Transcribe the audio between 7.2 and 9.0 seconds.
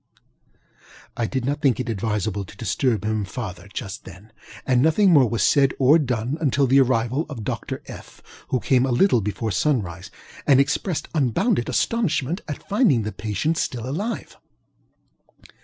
of Dr. FŌĆöŌĆö, who came a